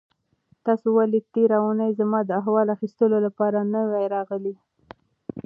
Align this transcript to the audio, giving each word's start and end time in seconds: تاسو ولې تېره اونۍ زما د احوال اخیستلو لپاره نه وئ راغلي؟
تاسو 0.65 0.87
ولې 0.97 1.19
تېره 1.33 1.57
اونۍ 1.65 1.91
زما 1.99 2.19
د 2.25 2.29
احوال 2.39 2.67
اخیستلو 2.75 3.17
لپاره 3.25 3.59
نه 3.71 3.81
وئ 3.91 4.05
راغلي؟ 4.15 4.55